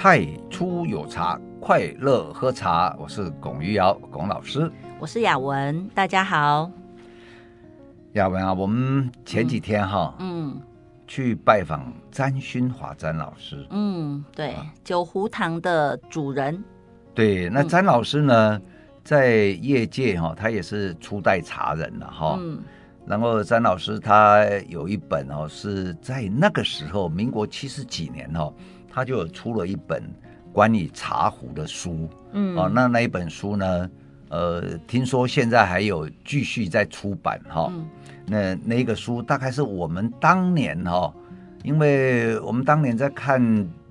[0.00, 2.94] 太初有茶，快乐喝茶。
[3.00, 4.70] 我是龚于尧，龚老师。
[5.00, 6.70] 我是雅文，大家好。
[8.12, 10.62] 雅文啊，我们前几天哈，嗯，嗯
[11.08, 13.66] 去拜访詹勋华詹老师。
[13.70, 16.62] 嗯，对，啊、九湖堂的主人。
[17.12, 18.62] 对，那詹老师呢，嗯、
[19.02, 22.36] 在业界哈，他也是初代茶人了哈。
[22.38, 22.62] 嗯。
[23.04, 28.52] 然后詹老师他有一本哦，是在那个时候，民国七十几年哦，
[28.98, 30.02] 他就有出了一本
[30.52, 32.08] 关于茶壶的书。
[32.32, 33.90] 嗯，哦，那那一本书呢，
[34.28, 37.60] 呃，听说现在还有继续在出版哈。
[37.62, 37.86] 哦嗯、
[38.26, 41.14] 那那个书大概是我们当年哈、哦，
[41.62, 43.40] 因为我们当年在看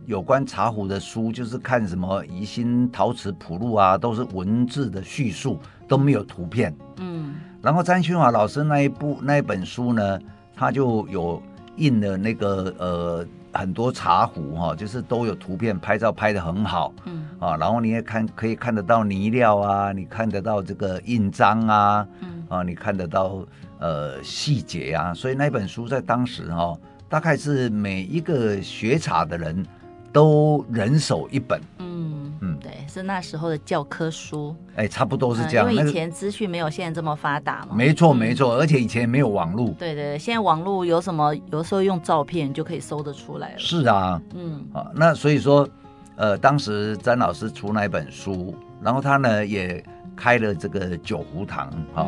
[0.05, 6.75] 有关茶壶的书，就是看什么《宜兴陶瓷谱录》啊，都是文字的叙述，都没有图片。
[6.97, 7.35] 嗯。
[7.61, 10.19] 然后詹勋华老师那一部那一本书呢，
[10.53, 11.41] 他就有
[11.77, 13.25] 印了那个呃
[13.57, 17.25] 很多茶壶哈，就是都有图片，拍照拍得很好，嗯。
[17.39, 22.45] 啊，然后你也看可以看得到泥料啊，你看得到这个印章啊，嗯。
[22.49, 23.45] 啊，你看得到
[23.79, 26.77] 呃细节啊，所以那本书在当时哈，
[27.09, 29.65] 大概是每一个学茶的人
[30.11, 31.61] 都人手一本。
[31.79, 35.67] 嗯嗯对，是那时候的教科书，哎，差不多是这样。
[35.67, 37.75] 嗯、因为以前资讯没有现在这么发达嘛。
[37.75, 39.69] 没错，没错，而且以前没有网络。
[39.71, 43.59] 对对，现在网络有什么，有时候用照片就可以搜得出来了。
[43.59, 45.67] 是啊，嗯，啊，那所以说，
[46.15, 49.83] 呃，当时詹老师出那一本书，然后他呢也
[50.15, 52.07] 开了这个九湖堂，哈、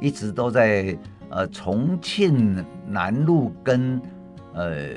[0.00, 0.96] 一直都在
[1.30, 4.00] 呃重庆南路跟
[4.52, 4.88] 呃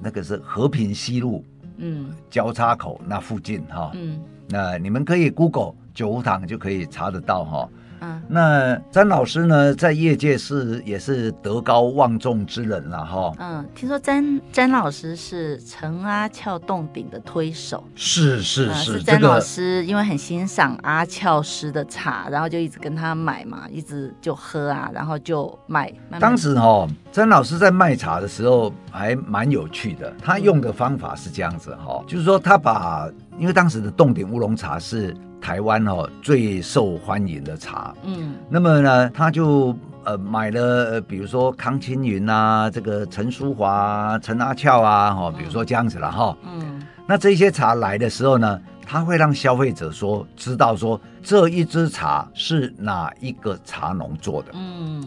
[0.00, 1.44] 那个是和平西路。
[1.80, 7.68] 嗯，交叉口那附近哈，嗯，那你们可以 Google 九湖堂就可以查得到哈。
[8.00, 13.32] 嗯，那詹老师呢，在业界是也是德高望重之人了哈。
[13.38, 25.92] 嗯，听说詹詹老师是陈阿俏洞顶的推手，是是是，是詹老师因为很欣赏阿俏师的茶，然后就一直跟他买嘛，一直就喝啊，然后就买。
[26.20, 35.16] 当时哈，詹老师在卖茶的时候还蛮有趣的，他用的方法是这样子哈，就是说他把，因为当时的洞顶乌龙茶是。
[35.40, 55.02] 台湾哦最受欢迎的茶，嗯，那么呢，他就呃买了，比如说康青云啊，这个陈淑华、陈阿俏啊，哈，比如说这样子了哈，嗯，那这些茶来的时候呢，他会让消费者说知道说这一支茶是哪一个茶农做的，嗯，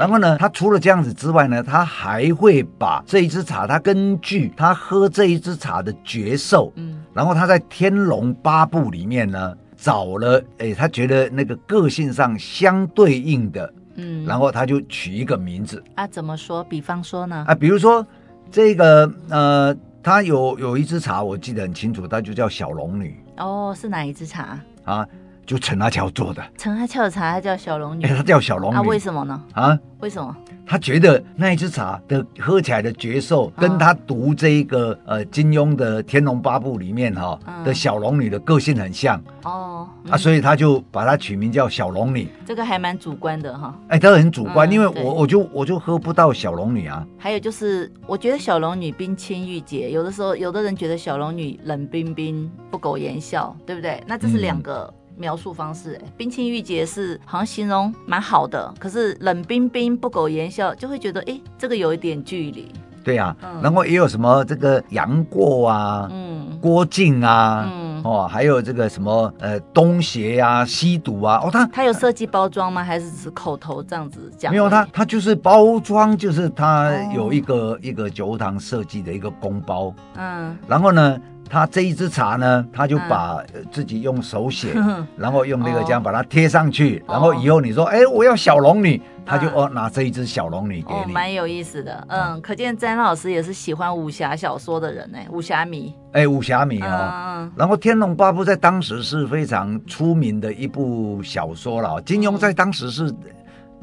[0.00, 7.02] 然后呢，他除了这样子之外呢，他还会把这一支茶，他根据他喝这一支茶的觉受，嗯。
[7.12, 16.64] 然后他在《天龙八部》里面呢找了，哎，他觉得那个个性上相对应的，嗯，然后他就取一个名字啊，怎么说？
[16.64, 17.44] 比方说呢？
[17.46, 18.06] 啊，比如说
[18.50, 23.22] 这个呃，他有有一支茶，我记得很清楚，它就叫小龙女。
[23.36, 25.06] 哦，是哪一支茶啊？
[25.50, 26.40] 就陈阿俏做的。
[26.56, 28.04] 陈阿俏的茶，它叫小龙女。
[28.04, 28.76] 哎，它叫小龙女。
[28.76, 29.42] 啊，为什么呢？
[29.52, 30.36] 啊，为什么？
[30.64, 42.28] 他觉得那一支茶的喝起来的觉受，跟他读这一个呃金庸的《天龙八部》里面哈的小龙女的个性很像哦，啊，所以他就把它取名叫小龙女。
[42.46, 43.76] 这个还蛮主观的哈。
[43.88, 47.04] 哎，他很主观，因为我我就我就喝不到小龙女啊。
[47.18, 54.00] 还有就是，我觉得小龙女冰清玉洁，有的时候有的人觉得小龙女冷冰冰、不苟言笑，对不对？
[54.06, 54.94] 那这是两个。
[55.20, 62.72] 描述方式，哎，冰清玉洁是好像形容蛮好的，可是冷冰冰、不苟言笑，就会觉得，哎，这个有一点距离。
[63.04, 72.84] 对呀、啊，嗯、然后也有什么这个杨过啊，嗯，郭靖啊，嗯，哦，还有这个什么呃东邪呀、啊、西毒啊，哦，他他有设计包装吗？
[72.84, 74.52] 还是只口头这样子讲？
[74.52, 81.18] 没有，他他就是包装，就是他有一个、哦、一个酒堂设计的一个公包，嗯，然后呢。
[81.50, 92.06] 他这一支茶呢，他就把自己用手写，嗯、 然后用那个浆把它贴上去，哦、然后以后你说，哎，我要小龙女，他就哦拿这一支小龙女给你，蛮、哦、有意思的。
[92.08, 95.92] 嗯，嗯可见詹老师也是喜欢武侠小说的人呢，武侠迷。
[96.12, 97.10] 哎，武侠迷啊、哦。
[97.40, 103.12] 嗯、然后《天龙八部》在当时是非常出名的一部小说了，金庸在当时是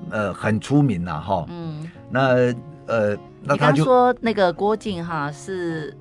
[0.09, 1.45] 呃很出名了哈。
[1.49, 1.91] 嗯。
[2.09, 2.53] 那
[2.85, 5.93] 呃，那他就说那个郭靖哈是。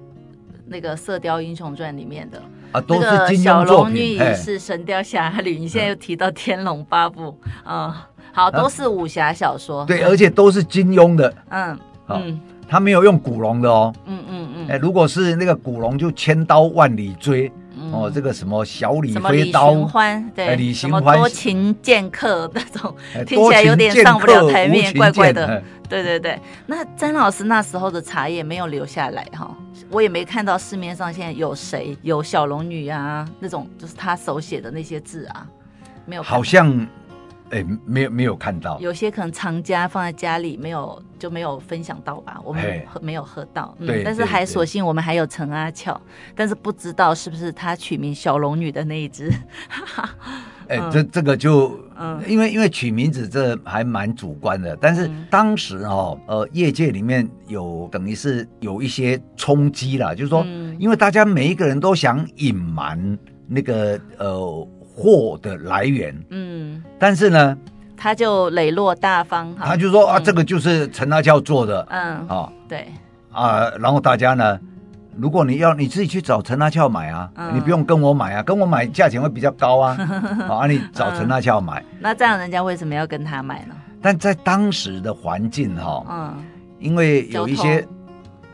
[0.66, 2.42] 那个《射雕英雄传》里面的
[2.72, 3.86] 啊，都是金庸作品。
[3.86, 7.30] 小龙女也是《神雕侠侣》，你现在又提到《天龙八部》
[7.64, 7.92] 嗯，
[8.32, 9.84] 好，都是武侠小说。
[9.86, 11.32] 对，而且都是金庸的。
[11.50, 11.78] 嗯
[12.08, 13.92] 嗯，他没有用古龙的哦。
[14.06, 14.68] 嗯嗯嗯。
[14.68, 17.50] 哎，如果是那个古龙，就千刀万里追。
[17.92, 22.94] 哦，这个什么小李飞刀，李寻欢，对，李寻欢，多情剑客 那种，
[23.26, 25.62] 听起来有点上不了台面，怪怪的。
[25.88, 26.36] 对对对，
[26.66, 29.56] 那詹老师那时候的茶叶没有留下来哈，
[29.90, 35.46] 我也没看到市面上现在有谁有小龙女啊那种，就是他手写的那些字啊，
[36.04, 36.86] 没有，好像。
[37.50, 46.00] 哎，没有没有看到，有些可能藏家放在家里，没有就没有分享到吧，我们喝没有喝到，嗯，对，但是还所幸我们还有陈阿俏，
[46.34, 49.32] 但是不知道是不是他取名小龙女的那一只，
[50.66, 60.44] 哎，这这个就，嗯，因为因为取名字这还蛮主观的，但是当时哦，呃，业界里面有等于是有一些冲击啦，就是说，
[60.80, 64.68] 因为大家每一个人都想隐瞒那个呃。
[64.96, 67.58] 货的来源，嗯，但是呢，
[67.98, 72.86] 他就磊落大方，他就说啊，这个就是陈阿俏做的，嗯，啊，对，
[73.30, 74.58] 啊，然后大家呢，
[75.14, 79.96] 如果你要你自己去找陈阿俏买啊，你不用跟我买啊，跟我买价钱会比较高啊，
[80.48, 83.74] 啊，你找陈阿俏买，那这样人家为什么要跟他买呢？
[84.00, 86.34] 但在当时的环境哈，嗯，
[86.78, 87.86] 因为有一些，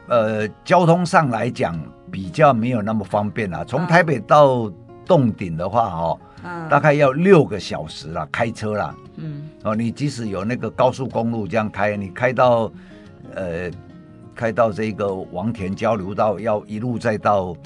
[0.09, 1.79] 呃，交通上来讲
[2.11, 4.69] 比较没有那么方便啊，从台北到
[5.07, 6.19] 洞顶的话，哈。
[6.19, 8.95] 嗯、大概要六个小时啦，开车啦。
[9.17, 12.73] 嗯，哦，你即使有那个高速公路这样开，你开到，
[13.35, 13.71] 呃，
[14.35, 17.57] 开到这个王田交流道，要一路再到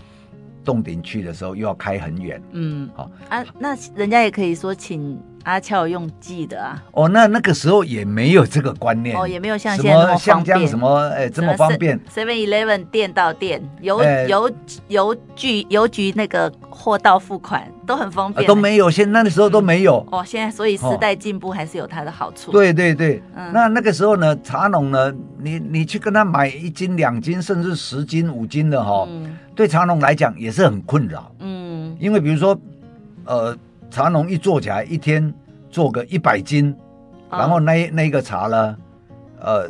[0.65, 2.43] 洞顶去的时候，又要开很远。
[2.53, 5.19] 嗯，好、哦、啊，那人家也可以说请。
[5.47, 6.83] 阿俏用寄的啊？
[6.91, 11.97] 哦，那那个时候也没有这个观念哦，也没有像现在那么方便，什么哎这么方便。
[12.13, 14.51] Seven Eleven 店到店，邮邮
[14.89, 20.05] 邮局邮局那个货到付款都很方便，都没有，现那个时候都没有。
[20.11, 22.51] 哦，现在所以时代进步还是有它的好处。
[22.51, 23.23] 对对对，
[23.53, 29.07] 那那个时候呢，茶农呢，你你去跟他买一斤、两斤，甚至十斤、五斤的哈，
[29.55, 31.31] 对茶农来讲也是很困扰。
[31.39, 32.59] 嗯，因为比如说，
[33.25, 33.57] 呃。
[33.97, 35.33] 茶农一做起来，一天
[35.71, 36.71] 做个一百斤，
[37.31, 38.77] 哦、然后那那个茶呢，
[39.41, 39.67] 呃，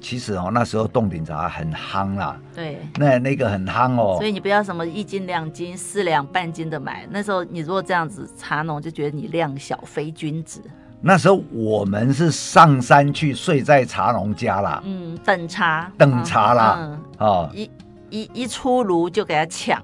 [0.00, 10.62] 其实哦那时候冻顶茶很夯啦，对，那那个很夯哦，所以你不要什么一斤两斤四两半斤的买，那时候你如果这样子，茶农就觉得你量小非君子。
[11.00, 15.90] 那时候我们是上山去睡在茶农家啦，嗯，等茶。
[15.98, 17.68] 等茶啦，嗯、哦，一
[18.10, 19.82] 一一出炉就给他抢。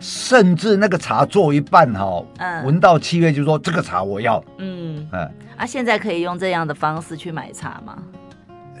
[0.00, 7.98] 甚至那个茶做一半哈、哦，嗯，闻到气味就说这个茶我要，嗯嗯，啊，现在可以用这样的方式去买茶吗？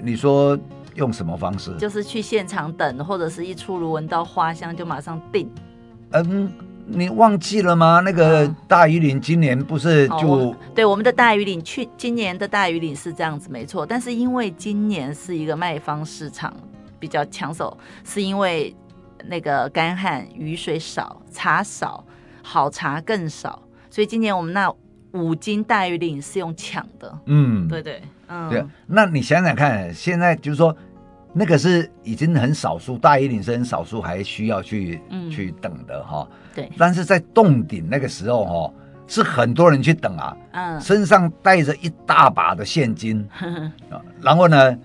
[0.00, 0.56] 你说
[0.94, 1.74] 用什么方式？
[1.76, 5.50] 就是去现场等，或者是一出炉闻到花香就马上订。
[6.10, 6.52] 嗯，
[6.86, 8.00] 你忘记了吗？
[8.04, 16.54] 那个大禹岭今年不是就、哦、对我们的大禹岭去今年的大禹岭是这样子没错，但是因为今年是一个卖方市场
[17.00, 18.72] 比较抢手，是因为。
[19.26, 22.04] 那个干旱，雨水少，茶少，
[22.42, 24.72] 好茶更少，所以今年我们那
[25.12, 27.18] 五斤大鱼岭是用抢的。
[27.26, 28.64] 嗯，对对，嗯，对。
[28.86, 30.76] 那你想想看，现在就是说，
[31.32, 36.28] 那个是已经很少数，大禹岭是很少数还需要去、嗯、去等的哈。
[36.54, 36.70] 对。
[36.78, 38.74] 但是在洞顶那个时候哈，
[39.06, 43.72] 是很多人去等啊，嗯，身上带着一大把的现金，嗯、
[44.22, 44.78] 然后呢。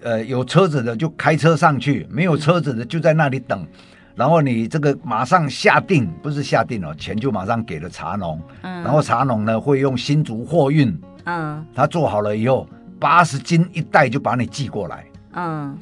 [0.00, 3.68] 呃，有车子的就开车上去，没有车子的就在那里等，嗯、
[4.14, 12.68] 然后你这个马上下定，不是下定了，钱就马上给了茶农，嗯，然后茶农呢会用新竹货运，嗯，他做好了以后，
[13.00, 15.76] 八十斤一袋就把你寄过来，嗯，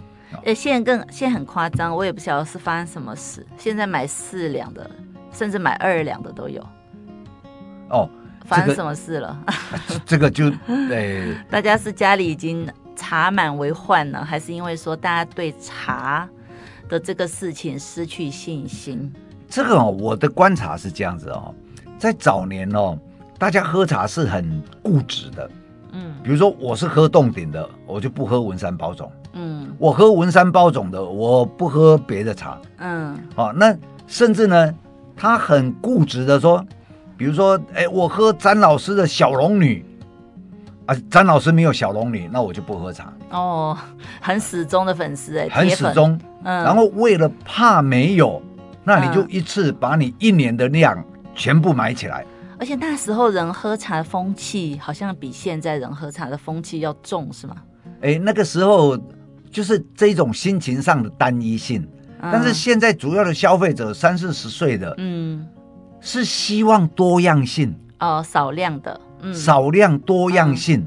[0.47, 4.91] 哎，现在更现在很夸张，我也不晓得是发生什么事，现在买四两的，
[5.31, 6.67] 甚至买二两的都有，
[7.91, 8.09] 哦，
[8.47, 9.39] 发生什么事了？
[10.07, 10.51] 这个就
[10.89, 12.67] 对，大家是家里已经。
[12.97, 16.29] 茶满为患呢，还是因为说大家对茶
[16.89, 19.13] 的这个事情失去信心？
[19.49, 21.55] 这个哦，我的观察是这样子哦，
[21.99, 22.99] 在早年哦，
[23.39, 25.51] 大家喝茶是很固执的，
[25.93, 33.77] 嗯，比如说我是喝洞顶的，我就不喝文山包种，嗯，我喝文山包种的，我不喝别的茶，嗯，哦，那
[34.07, 34.75] 甚至呢，
[35.15, 36.65] 他很固执的说，
[37.17, 39.85] 比如说，哎，我喝詹老师的小龙女。
[40.87, 43.13] 啊，詹老师没有小龙女，那我就不喝茶。
[43.31, 43.77] 哦，
[44.21, 46.19] 很死忠的粉丝哎，很死忠。
[46.45, 48.41] 嗯，然后为了怕没有，
[48.85, 52.25] 那你就一次把你一年的量全部买起来。
[52.59, 57.57] 而且那时候人喝茶的风气好像比现在人喝茶的风气要重，是吗？
[58.01, 58.97] 哎，那个时候
[59.51, 61.87] 就是这种心情上的单一性。
[62.23, 65.47] 嗯，但是现在主要的消费者三四十岁的，嗯，
[66.01, 67.75] 是希望多样性。
[67.99, 69.01] 哦，少量的。
[69.33, 70.87] 少量多样性，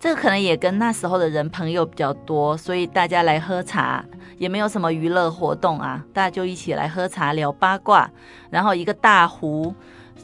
[0.00, 4.04] 这个可能也跟那时候的人朋友比较多，所以大家来喝茶
[4.38, 8.10] 也没有什么娱乐活动啊，大家就一起来喝茶聊八卦，
[8.50, 9.74] 然后一个大壶，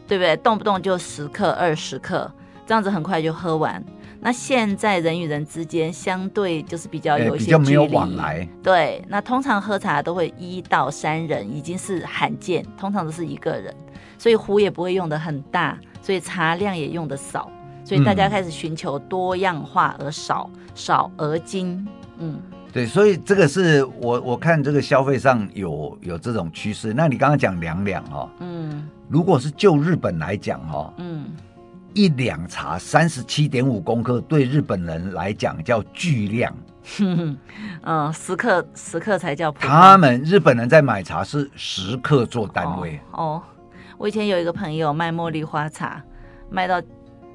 [0.06, 0.36] 对不对？
[0.36, 2.30] 动不动就十克、二十克，
[2.66, 3.82] 这样子很快就喝完。
[4.22, 8.46] 那现在人与人之间相对就是比较有一些距离，比较没有往来。
[8.62, 13.74] 对，那通常喝茶都会一到三人，已经是罕见，通常都是一个人，
[14.18, 15.78] 所以壶也不会用的很大，
[16.10, 17.48] 所以茶量也用的少，
[17.84, 21.86] 所以大家开始寻求多样化而少，嗯、少而精。
[22.18, 22.40] 嗯，
[22.72, 26.92] 对，所以这个是我我看这个消费上有有这种趋势。
[26.92, 31.26] 那你刚刚讲两两哈，嗯，如果是就日本来讲哈，嗯。
[31.92, 36.52] 一两茶三十七点五公克，对日本人来讲叫巨量。
[37.82, 39.52] 嗯，十克十克才叫。
[39.52, 43.22] 他们日本人在买茶是十克做单位哦。
[43.22, 43.42] 哦，
[44.00, 46.02] 我以前有一个朋友卖茉莉花茶，
[46.48, 46.80] 卖到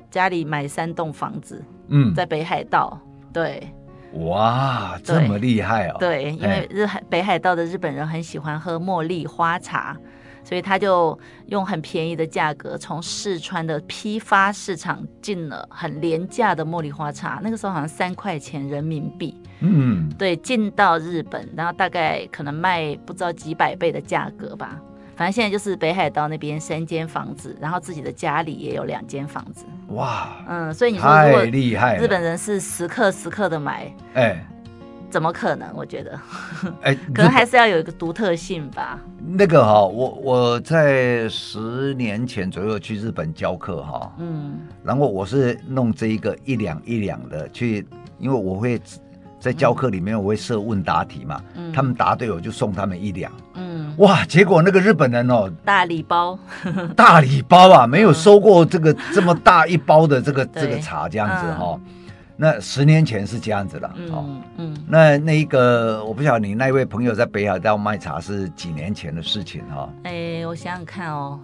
[0.09, 1.63] 家里买三栋房子。
[1.89, 2.99] 嗯，在北海道。
[3.31, 3.71] 对。
[4.13, 5.97] 哇，这么厉害哦。
[5.99, 9.95] 对，因为日海北海道的日本人很喜欢喝茉莉花茶。
[10.43, 11.17] 所以他就
[11.47, 19.39] 用很便宜的价格从四川的批发市场进了很廉价的茉莉花茶，那个时候好像三块钱人民币。
[19.59, 24.79] 嗯，对，进到日本，然后大概可能卖不知道几百倍的价格吧。
[25.15, 29.65] 反正现在就是北海道那边三间房子，然后自己的家里也有两间房子。
[29.89, 34.45] 哇，嗯，所以你说如果厉害，日本人是时刻时刻的买，哎。
[35.07, 35.69] 怎么可能？
[35.73, 36.19] 我觉得，
[36.81, 38.99] 哎，可能还是要有一个独特性吧。
[39.25, 47.87] 那个哈，我我在十年前左右去日本教课哈，嗯，然后我是弄这一个一两一两的去，
[48.19, 48.81] 因为我会
[49.39, 53.64] 在教课里面我会设问答题嘛，嗯，他们答对我就送他们一两，嗯，
[53.97, 56.37] 哇，结果那个日本人哦，大礼包，
[56.95, 61.79] 大礼包啊，没有收过这个这么大一包的这个 这个茶这样子哈。
[62.37, 64.25] 那十年前是这样子的，嗯、哦，
[64.57, 69.89] 嗯，那那一个我不晓得你那位朋友在北海道卖茶是几年前的事情哈？
[70.03, 71.39] 哎、欸，我想想看哦，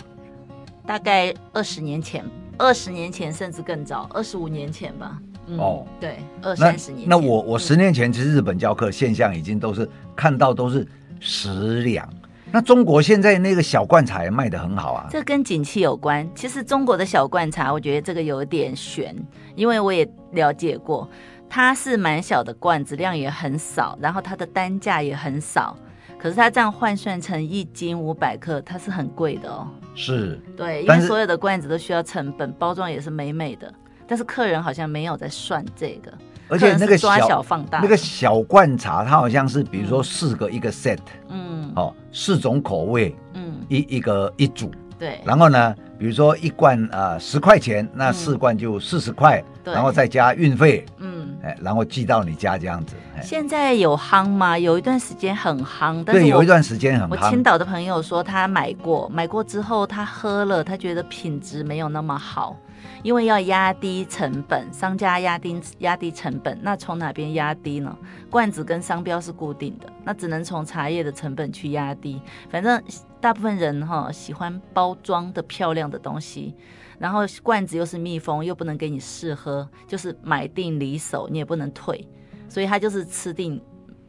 [0.85, 2.25] 大概二十年前，
[2.57, 5.17] 二十年前甚至更早，二十五年前吧。
[5.47, 7.09] 嗯、哦，对，二三十年前。
[7.09, 10.85] 那我我十年前其实日本教课现象已经都是看到都是
[11.21, 12.05] 十两。
[12.53, 16.29] 那中国现在那个小罐茶也卖得很好啊，这跟景气有关。
[16.35, 19.15] 其实中国的小罐茶，我觉得这个有点悬，
[19.55, 21.09] 因为我也了解过，
[21.49, 25.77] 它是蛮小的罐子，量也很少，然后它的单价也很少。
[26.17, 29.67] 可是它这样换算成一斤五百克，它是很贵的哦。
[29.95, 33.73] 是，对，因为所有的罐子都需要成本，包装也是美美的，
[34.05, 36.11] 但是客人好像没有在算这个。
[36.51, 45.21] 而且那个小，小放大那个小罐茶，它好像是比如说四个一个 set，嗯，哦，四种口味，嗯，一一个一组，对。
[45.23, 52.95] 然后呢，比如说一罐啊十块钱，那四罐就四十块，嗯，然后再加运费，嗯，哎，然后寄到你家这样子。
[53.23, 54.59] 现在有夯吗？
[54.59, 57.11] 有一段时间很夯，但是对，有一段时间很夯。
[57.11, 62.57] 我青岛的朋友说他买过，买过之后他喝了，他觉得品质没有那么好。
[63.03, 67.97] 因为要压低成本，商家压低压低成本，那从哪边压低呢？
[68.29, 72.21] 罐子跟商标是固定的，那只能从茶叶的成本去压低。
[72.49, 72.81] 反正
[73.19, 76.55] 大部分人哈喜欢包装的漂亮的东西，
[76.99, 82.07] 然后罐子又是密封，又不能给你试喝，就是买定离手，你也不能退，
[82.47, 83.59] 所以他就是吃定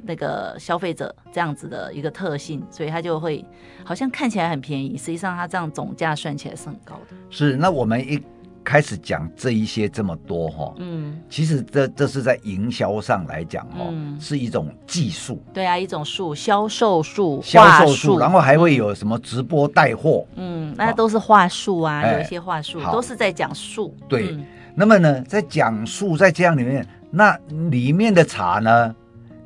[0.02, 3.44] 那个消费者这样子的一个特性，所以他就会
[3.84, 7.16] 好像看起来很便宜，实际上他这样总价算起来是很高的。
[7.30, 8.22] 是，那我们一。
[8.64, 24.30] 开始讲这一些这么多哈，嗯，其实这这是在营销上来讲哈，嗯、是一种技术，对啊，一种术，销售术，销售术，然后还会有什么直播带货，嗯，那都是话术啊，哦、有一些话术、哎、都是在讲术，对。
[24.32, 27.38] 嗯、那么呢，在讲术在这样里面，那
[27.70, 28.94] 里面的茶呢，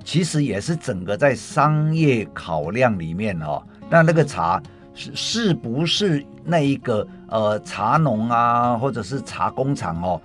[0.05, 4.63] 其实也是整个在商业考量里面哦，那那个茶。
[4.99, 10.21] 是是不是那一个呃茶农啊，或者是茶工厂哦，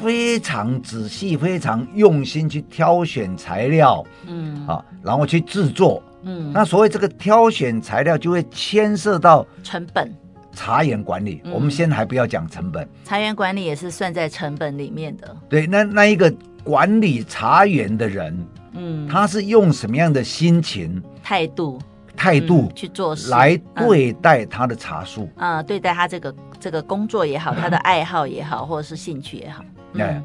[0.00, 10.12] 非常仔细、非常用心去挑选材料，嗯，啊，然后去制作，嗯，那所谓这个挑选材料就会牵涉到成本、
[10.52, 11.40] 茶园管理。
[11.44, 15.36] 嗯、我们先还不要讲成本，茶园管理也是算在成本里面的。
[15.48, 16.32] 对，那那一个
[16.64, 21.78] 管理茶园的人，嗯，他是用什么样的心情、态度？
[22.20, 30.24] 态度、嗯、去做事来对待他的茶树，啊、对待他这个这个工作也好，他的爱好也好，或者是兴趣也好，对、嗯，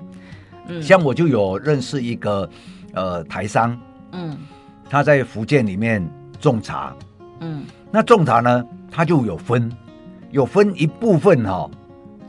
[0.67, 2.49] 嗯，像我就有认识一个
[2.93, 3.79] 呃台商，
[4.11, 4.37] 嗯，
[4.89, 6.05] 他在福建里面
[6.37, 6.93] 种茶，
[7.39, 9.71] 嗯，那种茶呢，他就有分，
[10.31, 11.71] 有分一部分哈、哦，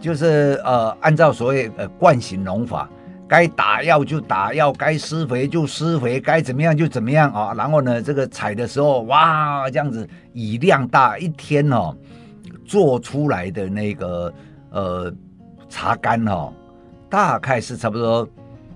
[0.01, 2.89] 就是呃按照所谓呃惯行农法，
[3.28, 7.52] 该打药就打药，该施肥就施肥，该怎么样就怎么样啊。
[7.54, 11.97] 然后呢，这个采的时候，哇，这样子以量大，一天哦，
[12.64, 14.33] 做出来的那个
[14.71, 15.12] 呃
[15.68, 16.52] 茶干哦，
[17.11, 18.28] 大概是差不多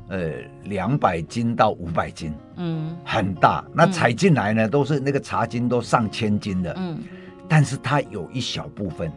[0.09, 0.33] 呃
[0.65, 3.65] 两百斤到五百斤，嗯，很大。
[3.73, 6.99] 那采进来呢，都是那个茶斤都上千斤的，嗯，
[7.49, 9.13] 但是它有一小部分，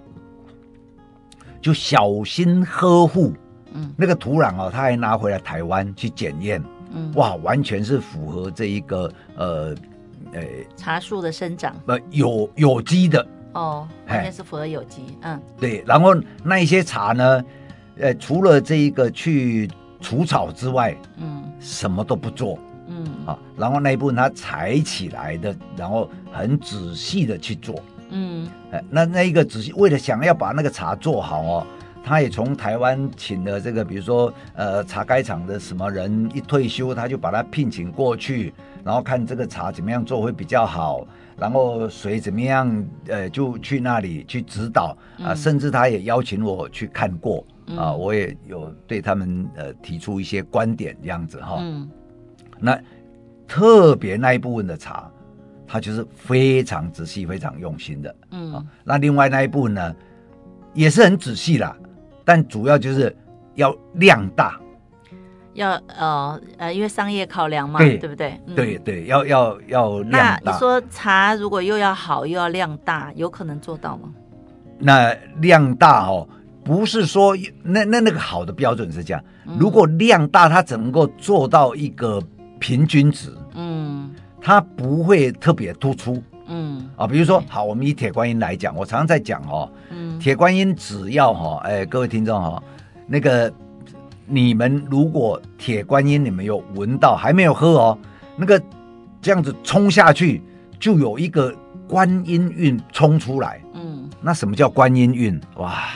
[1.60, 3.34] 就小心呵护。
[3.74, 6.64] 嗯，那个土壤哦，他还拿回来台湾去检验，
[6.94, 9.76] 嗯，哇，完全是符合这一个呃，
[10.32, 10.42] 呃，
[10.76, 13.26] 茶树的生长，呃，有有机的。
[13.54, 15.84] 哦，完全是符合有机，嗯，对。
[15.86, 17.44] 然后那一些茶呢，
[18.00, 19.70] 呃，除了这一个去
[20.02, 27.76] 除草之外，嗯，什么都不做，嗯，啊，然后那一部分他采起来的，然后很仔细的去做，
[28.10, 31.68] 嗯，哎，那那一个仔细，为了想要把那个茶做好哦。
[32.04, 41.08] 他也从台湾请了这个，比如说，呃，茶改厂的什么人一退休，他就把他聘请过去，然后看这个茶怎么样做会比较好，
[41.38, 51.58] 然后水怎么样，呃，就去那里去指导啊，呃，甚至他也邀请我去看过啊，呃，我也有对他们呃提出一些观点这样子哈。
[51.62, 51.90] 嗯。
[52.60, 52.78] 那
[53.48, 55.10] 特别那一部分的茶，
[55.66, 58.16] 他就是非常仔细、非常用心的。
[58.32, 58.54] 嗯。
[58.56, 59.96] 啊，那另外那一部分呢，
[60.74, 61.74] 也是很仔细啦。
[62.26, 63.16] 但主要就是
[63.56, 64.60] 要量大，
[65.54, 68.40] 要呃呃，因为商业考量嘛，对，对不对？
[68.48, 70.42] 嗯、对对，要要要量大。
[70.44, 74.10] 那你说茶如果又要好又要量大，有可能做到吗？
[74.80, 76.28] 那量大哦，
[76.64, 79.24] 不是说那那那个好的标准是这样。
[79.46, 82.22] 嗯、如果量大，它只能够做到一个
[82.60, 86.22] 平均值，嗯，它不会特别突出。
[86.46, 92.64] 嗯啊，比如说，好，我们以铁观音来讲，我常常在讲哦，嗯，铁观音只要哈，哎，各位听众哈，
[93.06, 93.54] 那个
[94.26, 97.98] 你们如果铁观音你们有闻到，还没有喝哦，
[98.38, 98.58] 那个
[99.22, 100.42] 这样子冲下去，
[100.80, 101.54] 就有一个
[101.90, 105.38] 观音韵冲出来，嗯，那什么叫观音韵？
[105.58, 105.90] 哇，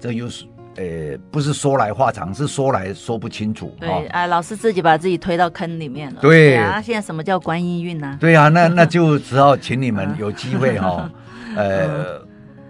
[0.00, 0.46] 这又是。
[0.76, 3.72] 呃，不是说来话长，是说来说不清楚。
[3.78, 6.20] 对，哎，老师自己把自己推到坑里面了。
[6.20, 8.16] 对，对啊，现在什么叫观音韵呢？
[8.18, 11.08] 对啊，那 那就只好请你们有机会哈，
[11.54, 12.20] 呃，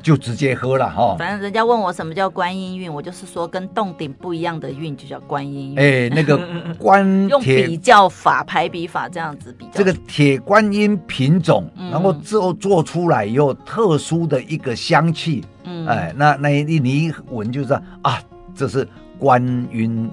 [0.05, 1.17] 就直接喝了哈。
[1.19, 5.79] 反正人家问我什么叫观音韵，我就是说跟洞顶不一样的韵就叫观音韵。
[5.81, 6.39] 哎， 那个
[6.79, 9.71] 观用比较法排比法这样子比较。
[9.73, 15.43] 这个铁观音品种，然后之后做出来有特殊的一个香气。
[15.65, 18.21] 嗯，哎，那那你你一闻就知道啊，
[18.55, 18.87] 这是
[19.19, 20.11] 观音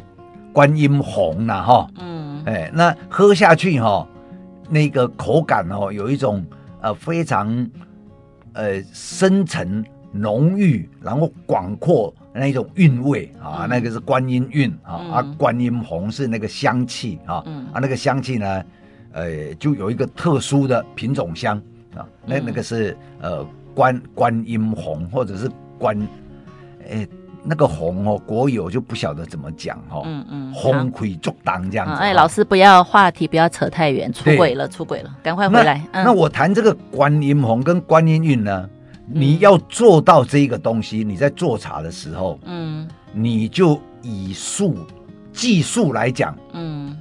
[0.54, 4.08] 观音红了，哈，嗯，哎，那喝下去哈，
[4.70, 6.42] 那个口感哦，有一种
[6.82, 7.70] 呃非常
[8.54, 17.36] 呃深沉浓郁，然后广阔那一种韵味啊，那个是观音韵啊，啊，观音红是那个香气啊，
[17.72, 18.64] 啊，那个香气呢，
[19.12, 21.58] 呃，就有一个特殊的品种香
[21.96, 23.46] 啊，那那个是呃。
[23.74, 25.98] 观观音红，或者是观，
[26.90, 27.08] 哎，
[27.44, 30.04] 那个红哦，国有就不晓得怎么讲哦。
[30.06, 31.94] 嗯嗯，红魁足当这样子。
[32.02, 35.82] 哎，老师不要话题不要扯太远，出轨了出轨了，赶快回来。
[35.92, 38.70] 那我谈这个观音红跟观音韵呢，
[39.08, 44.78] 你要做到这个东西，你在做茶的时候，嗯，你就以术
[45.34, 46.98] 技术来讲，嗯，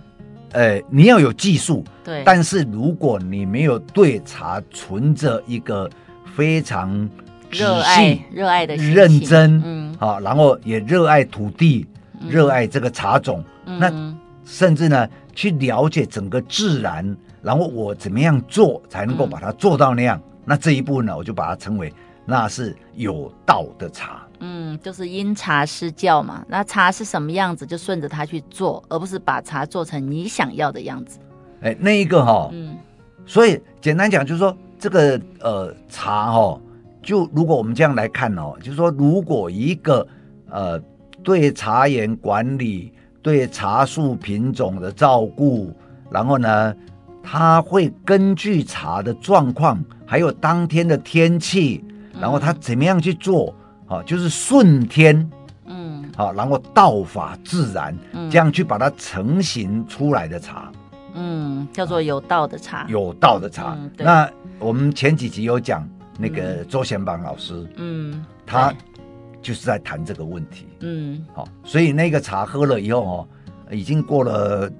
[0.52, 2.22] 呃，你要有技术，对。
[2.24, 5.88] 但是如果你没有对茶存着一个
[6.34, 7.08] 非常
[7.50, 11.86] 热爱、热爱的认真，嗯，好，然后也热爱土地，
[12.26, 13.92] 热爱这个茶种，那
[14.46, 20.18] 甚至呢，去了解整个自然，然后我怎么样做才能够把它做到那样？
[20.46, 21.92] 那这一部分呢，我就把它称为
[22.24, 24.26] 那是有道的茶。
[24.38, 26.42] 嗯，就是因茶施教嘛。
[26.48, 31.18] 那茶是什么样子，就顺着它去做，而不是把茶做成你想要的样子。
[31.60, 32.78] 哎，那一个哈，嗯，
[33.26, 34.56] 所以简单讲就是说。
[34.82, 36.58] 这个呃茶哦，
[37.02, 40.06] 就如果我们这样来看哦，就是说，如果一个
[40.50, 40.78] 呃
[41.22, 45.72] 对茶园管理、对茶树品种的照顾，
[46.10, 46.74] 然后呢，
[47.22, 51.84] 他会根据茶的状况，还有当天的天气，
[52.20, 53.54] 然后他怎么样去做，
[53.86, 55.30] 啊，就是顺天，
[55.66, 57.96] 嗯，好，然后道法自然，
[58.30, 60.70] 这样去把它成型出来的茶。
[61.14, 63.76] 嗯，叫做有道的茶，有道的茶。
[63.78, 65.86] 嗯、那我们前几集有讲
[66.20, 68.74] 那个周贤榜老师，嗯，他
[69.40, 70.66] 就是在谈这个问题。
[70.80, 73.28] 嗯，好，所以那个茶喝了以后哦，
[73.70, 74.70] 已经过了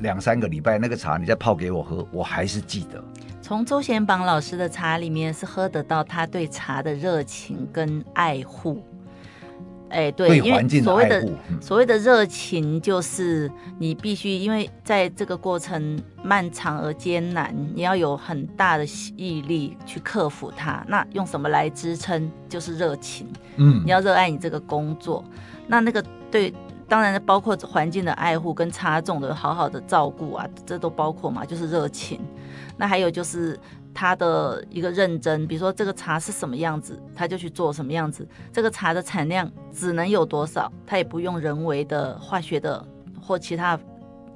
[0.00, 3.02] 两三个礼拜，那个茶你再泡给我喝，我还是记得。
[3.40, 8.82] 从周贤榜老师的茶里面是喝得到他对茶的热情跟爱护。
[9.90, 18.84] 哎，对，因为所谓的、嗯、所谓的热情，就是你必须因为在这个过程漫长而艰难，你要有很大的
[19.16, 20.84] 毅力去克服它。
[20.88, 22.30] 那用什么来支撑？
[22.48, 23.26] 就是热情。
[23.56, 25.24] 嗯，你要热爱你这个工作。
[25.66, 26.52] 那那个对，
[26.88, 32.20] 当然包括环境的爱护跟插种的好好的照顾啊，这都包括嘛，就是热情。
[32.76, 33.58] 那还有就是。
[34.00, 38.24] 他的一个认真，比如说这个茶是什么样子，他就去做什么样子。
[38.52, 42.86] 这个茶的产量只能有多少，他也不用人为的、化学的
[43.20, 43.76] 或其他，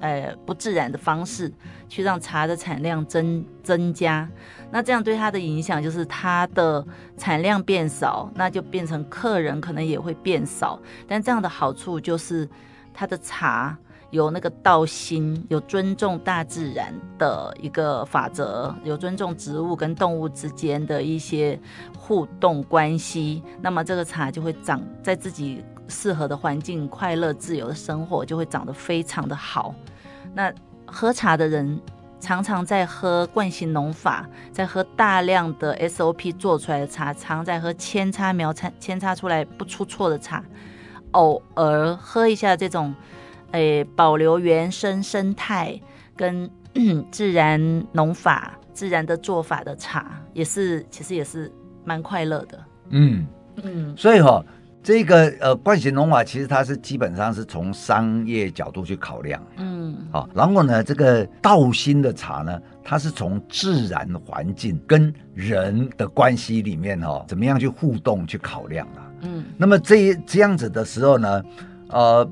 [0.01, 1.49] 呃，不自然的方式
[1.87, 4.29] 去让茶的产量增增加。
[4.69, 10.77] 那这样对他的影响就是他的产量变少，那就变成客人可能也会变少。
[11.07, 12.45] 但这样的好处就是
[12.93, 13.77] 他的茶。
[14.13, 21.59] 有那个道心，有尊重大自然的一个法则，有尊重植物跟动物之间的一些
[21.97, 29.73] 互动关系，那么这个茶就会长在自己适合的环境，快乐自由的生活就会长得非常的好。
[30.35, 30.53] 那
[30.85, 31.81] 喝茶的人
[32.19, 40.43] 常常在喝惯性农法，在喝大量的 SOP 做出来的茶，常在喝扦插苗扦扦插出来不出错的茶，
[41.13, 42.93] 偶尔喝一下这种。
[43.53, 45.79] 诶，保留原生生态
[46.15, 46.49] 跟
[47.11, 47.59] 自然
[47.91, 51.51] 农法、自然的做法的茶，也是其实也是
[51.85, 52.59] 蛮快乐的。
[52.89, 53.27] 嗯
[53.63, 54.45] 嗯，所以哈、哦，
[54.81, 59.39] 这个呃惯行农法其实它是基本上是从商业角度去考量。
[59.57, 69.05] 嗯，好，然后呢，这个道心的茶呢，它是从自然环境跟人的关系里面哈、哦，怎么样去互动去考量啊？
[69.21, 71.43] 嗯，那么这这样子的时候呢，
[71.89, 72.27] 呃。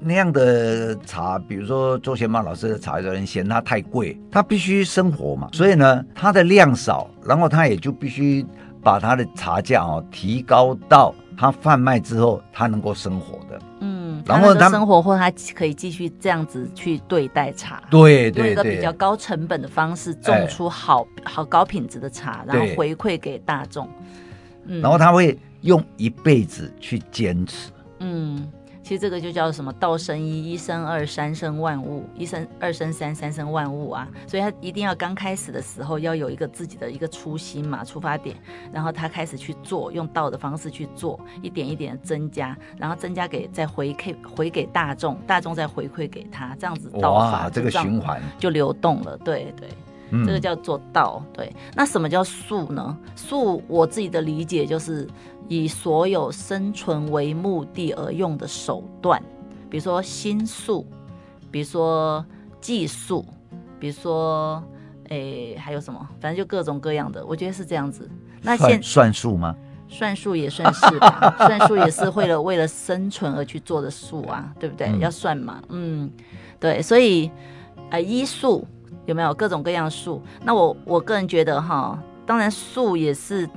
[0.00, 8.46] 那样的茶，比如说周贤茂老师的茶，有人嫌它太贵，他必须生活嘛，所以呢，它的量少，然后他也就必须
[8.82, 13.60] 把他的茶价哦提高到他贩卖之后，他能够生活的。
[13.80, 23.88] 嗯，然后他生活或他可以继续这样子去对待茶，对对对，用一个比较高成本的方式种出好、哎、好高品质的茶，然后回馈给大众。
[24.66, 27.70] 嗯，然后他会用一辈子去坚持。
[27.98, 28.48] 嗯。
[28.88, 29.70] 其实这个就叫什么？
[29.74, 34.08] 道生一，一生二，三生万物；一生二生三，三生万物啊！
[34.26, 38.34] 所以他一定要刚开始的时候要有一个自己的一个初心嘛，出发点，
[38.72, 49.18] 然后他开始去做，用道的方式去做，一点一点增加，然后增加给再回馈回给大众，大众再回馈给他，这样子道法这个循环就流动了。
[49.18, 49.68] 对对，
[50.10, 51.22] 嗯、这个叫做道。
[51.32, 52.96] 对，那什么叫术呢？
[53.16, 55.06] 术我自己的理解就是。
[55.50, 59.18] 以所有生存为目的而用的手段，
[59.70, 60.86] 比如说心术，
[61.50, 62.22] 比如说
[62.60, 63.24] 技术，
[63.80, 64.62] 比如说，
[65.08, 66.06] 诶，还有什么？
[66.20, 68.06] 反正就各种各样的，我觉得是这样子。
[68.42, 69.56] 那现算术吗？
[69.88, 74.88] 算术也算是吧， 算术也是为了为了生存而去做的术啊，对不对？
[74.88, 76.10] 嗯、要算嘛，嗯，
[76.60, 77.30] 对，所以，
[77.88, 78.66] 呃，医术
[79.06, 80.22] 有没有各种各样的术？
[80.44, 83.48] 那我我个人觉得哈，当然树也是。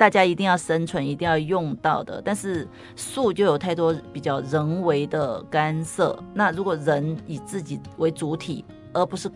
[0.00, 2.22] 大家一定要生存，一定要用到的。
[2.24, 6.18] 但是树就有太多比较人为的干涉。
[6.32, 9.30] 那如果人以自己为主体，而不是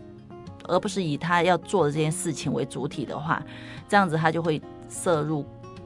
[0.63, 3.39] 而不是以他要做的这件事情为主体的话，
[3.87, 5.45] 这样子他就会摄入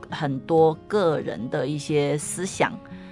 [0.09, 2.71] 很多个人的一些思想、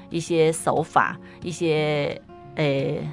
[0.09, 2.21] 一些手法、一些
[2.55, 3.05] 诶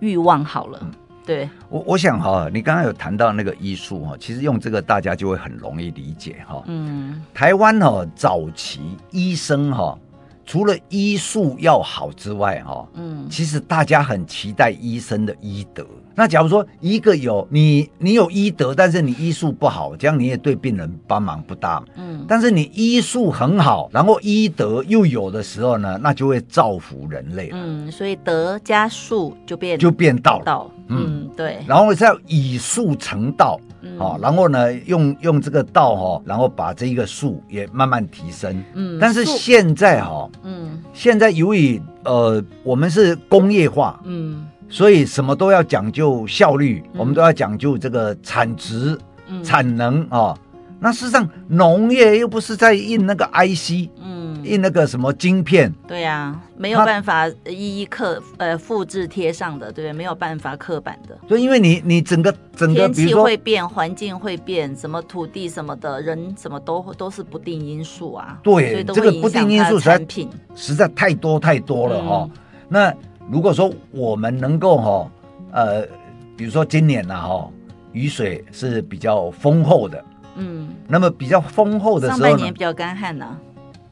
[0.00, 0.44] 欲望。
[0.44, 0.90] 好了。
[1.28, 6.62] 对我，我想哈，你刚刚有谈到那个医术哈，其实用这个大家就会很容易理解哈。
[6.64, 9.98] 嗯，台湾哈早期医生哈，
[10.46, 15.86] 除了医术要好之外哈，嗯，其实大家很期待医生的医德。
[16.18, 21.80] 那假如说一个有你，你有医德，但是你医术不好，这样你也对病人帮忙不大。
[21.94, 27.50] 嗯，但是你医术很好，然后医德又有的时候呢，那就会造福人类。
[27.52, 30.68] 嗯，所以德加术就变就变道道。
[30.88, 31.58] 嗯，对。
[31.68, 33.56] 然后再以术成道，
[33.96, 38.60] 好、嗯，然后呢，用用这个道哈，然后把这一个术也慢慢提升。
[38.74, 44.48] 嗯，但是现在哈，嗯，现在由于呃，我们是工业化，嗯。
[44.68, 50.38] 所以什么都要讲究效率，嗯、我们都要讲究这个产值、嗯、产能啊、哦。
[50.80, 55.74] 那事实上，农业又不是在印那个 IC，嗯，印那个什么晶片。
[55.88, 59.92] 对呀、啊，没有办法一一刻呃复制贴上的，对不对？
[59.92, 61.18] 没有办法刻板的。
[61.26, 68.38] 所以，因为你你整个整个天气会变，环境会变，什么土地什么的，人什么都都是不定因素啊。
[68.44, 70.06] 对，这个不定因素实在
[70.54, 72.30] 实在太多太多了哈、哦。
[72.32, 72.94] 嗯、那。
[73.30, 75.10] 如果说我们能够哈，
[75.52, 75.82] 呃，
[76.36, 77.48] 比如说今年呢哈，
[77.92, 80.04] 雨水是比较丰厚的，
[80.36, 83.38] 嗯，那么比较丰厚的时候，上半年比较干旱呢，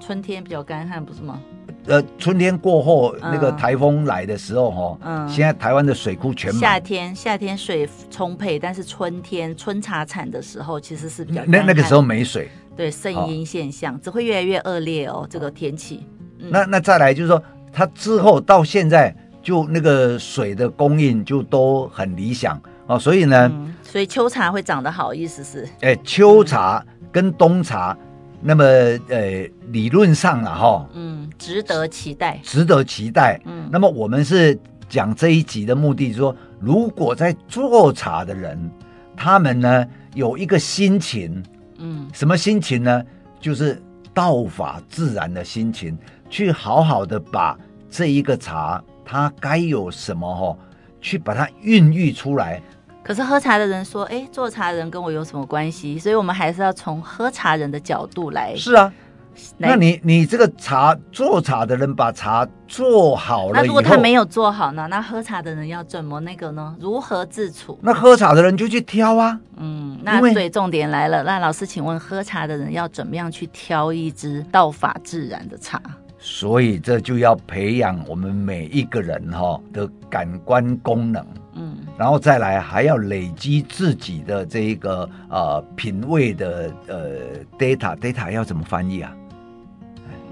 [0.00, 1.40] 春天比较干旱，不是吗？
[1.86, 6.60] 呃，春天过后，嗯、那个台风来的时候，哈，嗯，现在台湾的水库全满。
[6.60, 16.06] 夏天夏天水充沛，但是春天春茶产的时候，其实是比较那那个时候没水，对，圣婴现象、哦、只会越来越恶劣哦，这个天气。
[16.38, 17.40] 嗯、那那再来就是说，
[17.72, 19.14] 它之后到现在
[19.46, 25.62] 就那个水的供应就都很理想哦，所以呢，嗯、所以秋茶会长得好，意思是？
[25.82, 27.96] 哎、欸，秋茶跟冬茶。
[28.00, 28.02] 嗯
[28.42, 28.62] 那么，
[29.08, 33.40] 呃，理论上了，哈，嗯，值得期待，值得期待。
[33.46, 34.56] 嗯，那么我们是
[34.90, 38.70] 讲这一集的目的，是说，如果在做茶的人，
[39.16, 41.42] 他们呢有一个心情，
[41.78, 43.02] 嗯，什么心情呢？
[43.40, 43.82] 就是
[44.12, 47.58] 道法自然的心情，去好好的把
[47.90, 50.58] 这一个茶，它该有什么哈，
[51.00, 52.60] 去把它孕育出来。
[53.04, 58.56] 可是喝茶的人说：“哎，做茶人跟我有什么关系？”所以，我们还是要从喝茶人的角度来。
[58.56, 58.92] 是啊，
[59.58, 64.88] 那你你这个茶做茶的人把茶做好了，那如果他没有做好呢？
[64.88, 66.74] 那喝茶的人要怎么那个呢？
[66.80, 67.78] 如何自处？
[67.80, 69.38] 那喝茶的人就去挑啊。
[69.56, 71.22] 嗯，那对，重点来了。
[71.22, 75.80] 那老师，请问喝茶的人要怎么样去挑一支道法自然的茶？
[76.18, 81.26] 所以，这就要培养我们每一个人哈的感官功能。
[81.54, 81.76] 嗯。
[81.98, 89.16] 然后再来，还要累积自己的这一个呃品味的呃 data，data 要怎么翻译啊？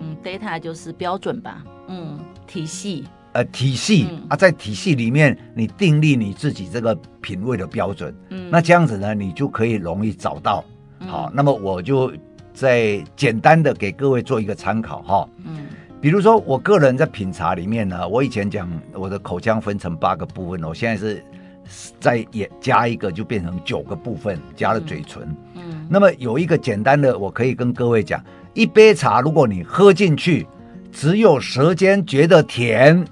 [0.00, 3.04] 嗯，data 就是标准吧，嗯，体系。
[3.32, 8.14] 呃，体系、嗯、啊，在体系里面，你订立你自己这个品味的标准。
[8.30, 10.64] 嗯，那这样子呢，你就可以容易找到。
[11.00, 12.12] 嗯、好，那么我就
[12.54, 15.28] 再简单的给各位做一个参考哈。
[15.44, 15.66] 嗯。
[16.00, 21.22] 比如说，我个人在品茶里面呢，我以前讲我的口腔分成八个部分，我现在是。
[21.98, 25.22] 再也加一个，就变成九个部分，加了嘴唇。
[25.54, 30.46] 嗯，嗯，那么有一个简单的，我可以跟各位讲：一杯茶，如果你喝进去，
[30.92, 33.02] 只有舌尖觉得甜，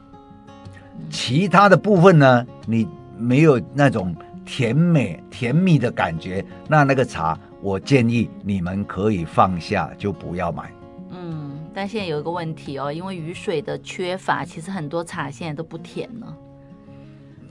[1.08, 10.70] 其他的部分呢，你没有那种甜美、甜蜜的感觉，那那个茶，我建议你们可以放下，就不要买。
[11.10, 16.36] 嗯，但现在有一个问题哦，因为雨水的缺乏，其实很多茶现在都不甜了。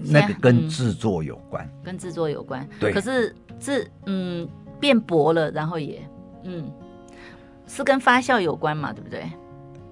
[0.03, 2.67] 那个跟制作有关，嗯、跟制作有关。
[2.79, 6.01] 对，可是制嗯变薄了，然后也
[6.43, 6.69] 嗯
[7.67, 9.23] 是跟发酵有关嘛，对不对？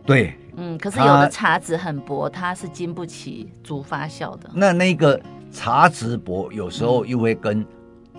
[0.06, 0.78] 对，嗯。
[0.80, 4.50] 可是有的茶籽很薄，它是经不起煮发酵的。
[4.54, 7.64] 那那个茶籽薄，有时候又会跟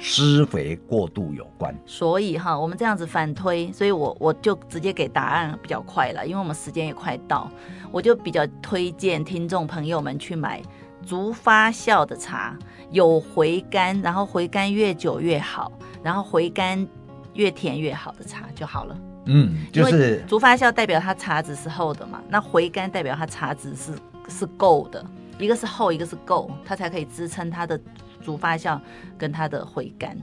[0.00, 1.72] 施肥过度有关。
[1.86, 7.48] 所以哈，我们这样子反推，所以我我就直接给答案比较快了，因为我们时间也快到，
[7.92, 10.60] 我就比较推荐听众朋友们去买。
[11.02, 12.54] 足发酵的茶
[12.90, 16.86] 有回甘，然后回甘越久越好，然后回甘
[17.32, 18.96] 越甜越好的茶就好了。
[19.24, 23.92] 嗯，就是足发酵代表它茶籽是厚的嘛，那回甘代表它茶籽是
[24.28, 25.02] 是够的，
[25.38, 27.80] 一个是厚，一个是够，它才可以支撑它的
[28.20, 28.78] 足发酵
[29.18, 30.16] 跟它的回甘。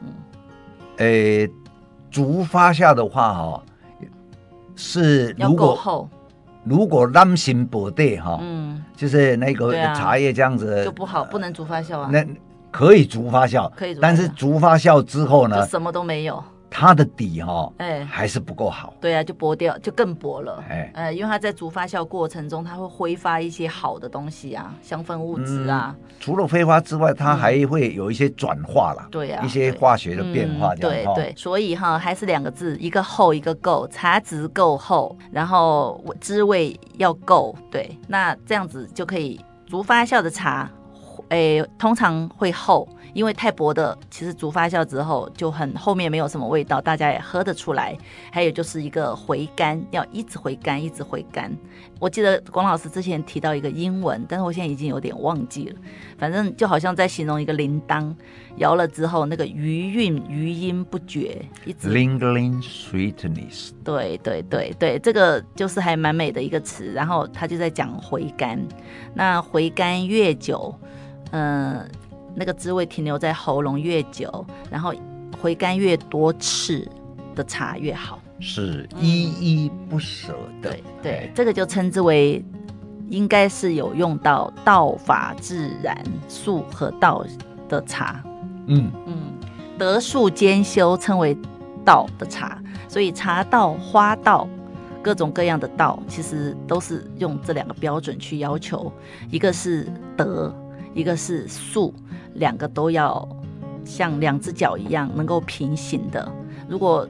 [0.00, 0.08] 嗯，
[0.98, 1.50] 诶，
[2.10, 3.62] 竹发酵的话哈、哦，
[4.76, 6.08] 是如果。
[6.64, 12.10] 如果担心不对哈，嗯，就是那个茶叶这样子、啊、就不好，不能竹发酵啊。
[12.12, 12.22] 那
[12.70, 16.44] 可以竹发酵，可以足发酵，但是竹发酵之后呢，什么都没有。
[16.70, 18.94] 它的底哈、哦，哎，还是不够好。
[19.00, 20.62] 对啊，就薄掉，就更薄了。
[20.68, 26.04] 哎，呃，因为它在足发酵过程中，它会挥发一些好的东西啊，香氛物质啊、嗯。
[26.20, 29.08] 除了挥发之外，它还会有一些转化啦。
[29.10, 30.74] 对啊，一些化学的变化。
[30.74, 33.88] 对对，所以哈，还是两个字，一个厚，一个够。
[33.88, 37.56] 茶质够厚，然后滋味要够。
[37.70, 40.70] 对，那这样子就可以足发酵的茶，
[41.30, 42.88] 哎，通常会厚。
[43.14, 47.96] 因为太薄的，其实煮发酵之后就很后面没有什么味道，大家也喝得出来。
[48.30, 51.50] 还有就是一个回甘，要一直回甘，一直回甘。
[51.98, 55.76] 我记得龚老师之前提到一个英文，但是我现在已经有点忘记了。
[56.18, 58.14] 反正就好像在形容一个铃铛，
[58.56, 63.70] 摇了之后那个余韵余音不绝，一直 lingering sweetness。
[63.82, 66.92] 对对对对，这个就是还蛮美的一个词。
[66.92, 68.60] 然后他就在讲回甘，
[69.14, 70.74] 那回甘越久，
[71.30, 71.88] 嗯、呃。
[72.38, 74.94] 那个滋味停留在喉咙越久，然后
[75.42, 76.88] 回甘越多次
[77.34, 79.24] 的茶越好，是依
[79.64, 80.70] 依不舍的。
[80.70, 82.44] 对对，这个就称之为
[83.08, 87.26] 应该是有用到道法自然术和道
[87.68, 88.22] 的茶。
[88.66, 89.16] 嗯嗯，
[89.76, 91.36] 德术兼修称为
[91.84, 94.46] 道的茶，所以茶道、花道
[95.02, 98.92] 各种各样的道，其实都是用这两个标准去要求，
[99.30, 100.54] 一个是德，
[100.94, 101.92] 一个是术。
[102.38, 103.28] 两个都要
[103.84, 106.26] 像两只脚一样能够平行的，
[106.68, 107.06] 如果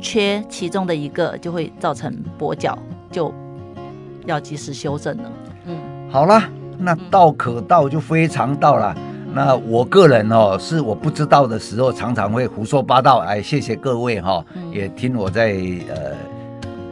[0.00, 2.78] 缺其中的一个，就会造成跛脚，
[3.10, 3.32] 就
[4.26, 5.32] 要及时修正了。
[5.66, 5.76] 嗯，
[6.10, 6.42] 好了，
[6.78, 8.94] 那道可道就非常道了。
[8.96, 13.18] 嗯、那我个人哦，是我不知道的时候常常会胡说八道。
[13.18, 15.52] 哎，谢谢各位哈、也听我在
[15.88, 16.37] 呃。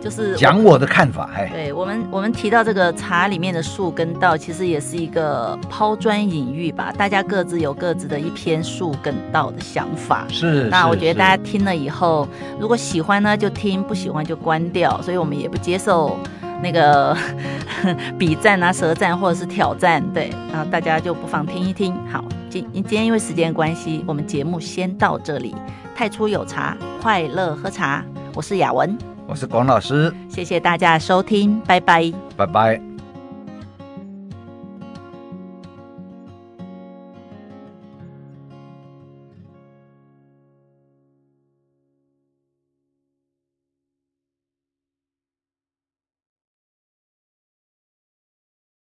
[0.07, 6.93] 就是讲我的看法，哎，对我们我们提到这个茶里面的树跟道，其实也是一个抛砖引玉吧。
[6.97, 10.25] 大家各自有各自的一篇树跟道的想法。
[10.29, 12.29] 是，那我觉得大家听了以后，
[12.61, 15.03] 如果喜欢呢就听，不喜欢就关掉。
[15.03, 16.17] 所以我们也不接受
[16.63, 17.17] 那个
[18.17, 20.01] 笔战啊、舌战或者是挑战。
[20.15, 21.93] 对，然后大家就不妨听一听。
[22.07, 25.53] 好，今今天因为时间关系，我们节目先到这里。
[25.97, 28.05] 太初有茶，快乐喝茶。
[28.37, 29.16] 我是雅文。
[29.27, 32.96] 我是广老师，谢谢大家收听，拜拜，拜拜。